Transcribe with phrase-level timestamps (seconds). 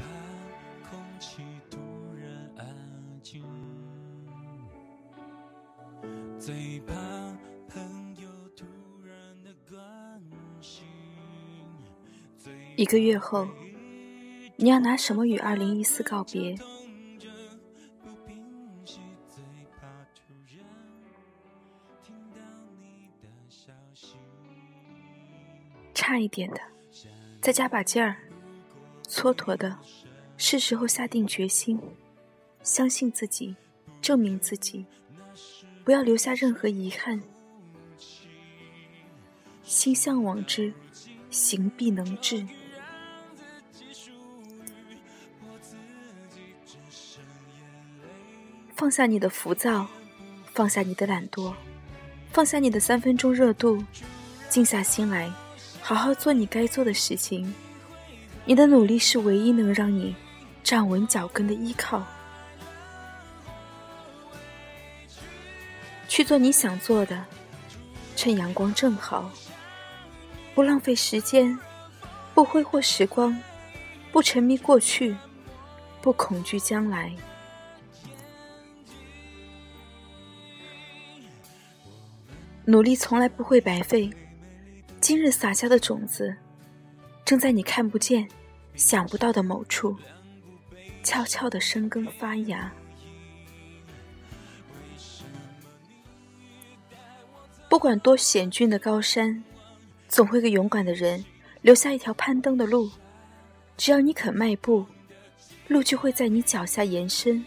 [0.00, 1.78] 怕空气突
[2.16, 2.66] 然安
[3.22, 3.44] 静，
[6.38, 6.94] 最怕
[7.68, 8.64] 朋友突
[9.04, 10.22] 然的关
[10.62, 10.86] 心。
[12.76, 13.46] 一个月后，
[14.56, 16.56] 你要拿什么与二零一四告别？
[25.92, 26.60] 差一点的，
[27.42, 28.16] 再加把劲儿。
[29.10, 29.76] 蹉跎的，
[30.36, 31.78] 是时候下定决心，
[32.62, 33.56] 相信自己，
[34.00, 34.86] 证明自己，
[35.84, 37.20] 不要留下任何遗憾。
[39.64, 40.72] 心向往之，
[41.28, 42.46] 行必能至。
[48.76, 49.88] 放下你的浮躁，
[50.54, 51.52] 放下你的懒惰，
[52.30, 53.84] 放下你的三分钟热度，
[54.48, 55.30] 静下心来，
[55.82, 57.52] 好好做你该做的事情。
[58.50, 60.12] 你的努力是唯一能让你
[60.64, 62.04] 站稳脚跟的依靠。
[66.08, 67.24] 去做你想做的，
[68.16, 69.30] 趁阳光正好，
[70.52, 71.56] 不浪费时间，
[72.34, 73.40] 不挥霍时光，
[74.10, 75.16] 不沉迷过去，
[76.02, 77.14] 不恐惧将来。
[82.64, 84.10] 努力从来不会白费，
[85.00, 86.34] 今日撒下的种子，
[87.24, 88.28] 正在你看不见、
[88.80, 89.94] 想不到的某处，
[91.02, 92.72] 悄悄的生根发芽。
[97.68, 99.44] 不管多险峻的高山，
[100.08, 101.22] 总会给勇敢的人
[101.60, 102.90] 留下一条攀登的路。
[103.76, 104.86] 只要你肯迈步，
[105.68, 107.44] 路就会在你脚下延伸。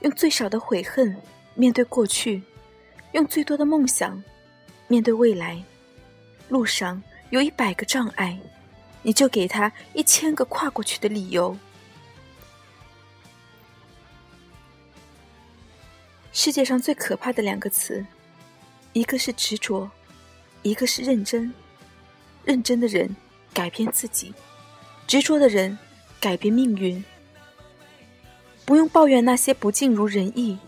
[0.00, 1.16] 用最少的悔恨。
[1.54, 2.42] 面对过去，
[3.12, 4.22] 用最多的梦想
[4.88, 5.62] 面对未来。
[6.48, 8.38] 路上有一百个障碍，
[9.02, 11.56] 你就给他一千个跨过去的理由。
[16.32, 18.04] 世界上最可怕的两个词，
[18.92, 19.88] 一个是执着，
[20.62, 21.52] 一个是认真。
[22.44, 23.14] 认真的人
[23.52, 24.34] 改变自己，
[25.06, 25.78] 执着的人
[26.18, 27.04] 改变命运。
[28.64, 30.58] 不用抱怨那些不尽如人意。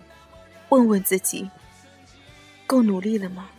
[0.69, 1.51] 问问自己，
[2.67, 3.51] 够努力了吗？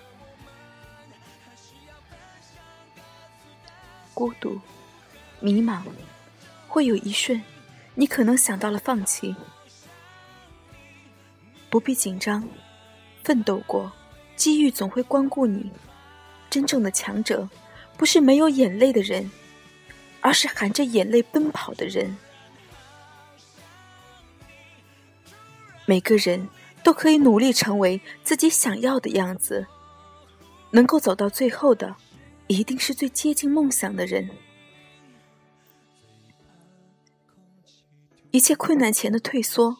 [4.14, 4.60] 孤独、
[5.40, 5.82] 迷茫，
[6.68, 7.42] 会有一瞬，
[7.96, 9.36] 你可能想到了放弃。
[11.70, 12.48] 不必紧张，
[13.24, 13.92] 奋斗过，
[14.36, 15.72] 机遇总会光顾你。
[16.50, 17.50] 真正的强者，
[17.98, 19.32] 不是没有眼泪的人，
[20.22, 22.16] 而是含着眼泪奔跑的人。
[25.86, 26.50] 每个人。
[26.84, 29.66] 都可以努力成为自己想要的样子，
[30.72, 31.96] 能够走到最后的，
[32.48, 34.30] 一定是最接近梦想的人。
[38.32, 39.78] 一切困难前的退缩，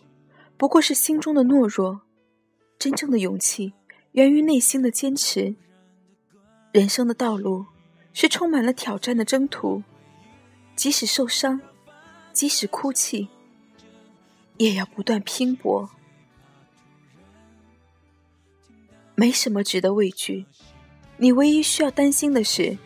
[0.58, 2.02] 不过是心中的懦弱；
[2.78, 3.74] 真正的勇气，
[4.12, 5.56] 源于内心的坚持。
[6.72, 7.66] 人生的道路
[8.14, 9.84] 是充满了挑战的征途，
[10.76, 11.62] 即使受伤，
[12.32, 13.28] 即使哭泣，
[14.58, 15.90] 也要不断拼搏。
[19.16, 20.46] 没什么值得畏惧，
[21.24, 22.78] 你唯一需要担心的是，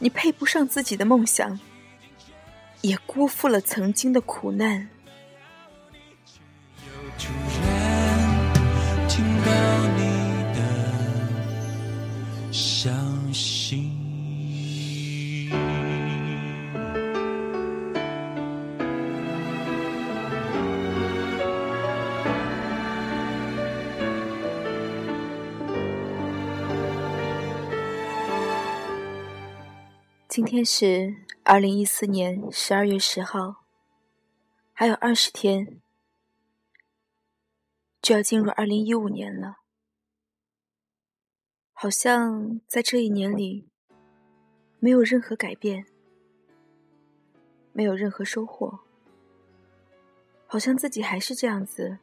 [0.00, 1.58] 你配不上自己的梦想，
[2.82, 4.86] 也辜负了曾经的苦难。
[30.36, 31.14] 今天是
[31.44, 33.64] 二零一四年十二月十号，
[34.74, 35.80] 还有二十天
[38.02, 39.60] 就要进入二零一五年了。
[41.72, 43.70] 好像在这一年里，
[44.78, 45.86] 没有任何改变，
[47.72, 48.80] 没有任何收获，
[50.46, 51.96] 好像自己还是这样子，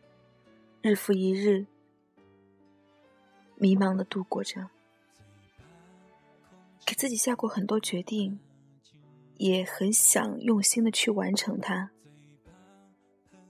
[0.81, 1.68] 日复一日，
[3.57, 4.71] 迷茫的度过着。
[6.85, 8.39] 给自己下过很多决定，
[9.38, 11.91] 也很想用心的去完成它，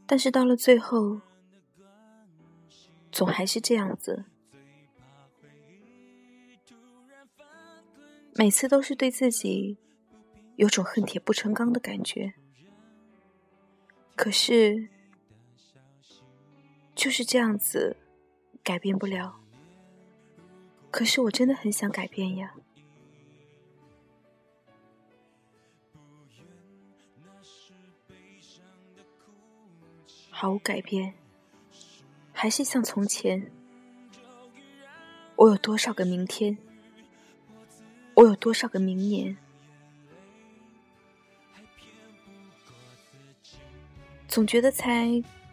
[0.05, 1.21] 但是到了最后，
[3.11, 4.25] 总还是这样子。
[8.35, 9.77] 每次都是对自己
[10.55, 12.33] 有种恨铁不成钢的感觉，
[14.15, 14.89] 可是
[16.95, 17.97] 就是这样子，
[18.63, 19.39] 改变不了。
[20.89, 22.55] 可是我真的很想改变呀。
[30.43, 31.13] 毫无改变，
[32.33, 33.49] 还是像从前？
[35.37, 36.57] 我有多少个明天？
[38.13, 39.37] 我有多少个明年？
[44.27, 45.07] 总觉得才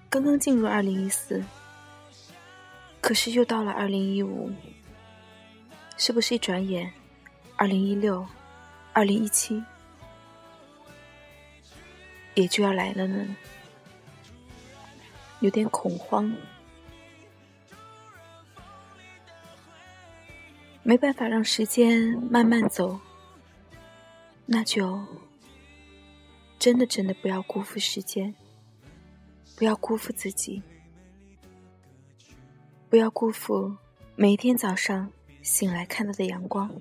[0.09, 1.41] 刚刚进入二零一四，
[3.01, 4.51] 可是又到了二零一五，
[5.97, 6.93] 是不是一转眼，
[7.55, 8.27] 二零一六、
[8.93, 9.63] 二零一七
[12.35, 13.37] 也就要来了呢？
[15.41, 16.35] 有点恐慌，
[20.83, 23.01] 没办法让时间慢慢走，
[24.47, 25.05] 那就
[26.59, 28.35] 真的真的不要辜负时间。
[29.57, 30.63] 不要辜负自己，
[32.89, 33.77] 不要辜负
[34.17, 35.13] 每一天早上
[35.43, 36.81] 醒来看到的阳光。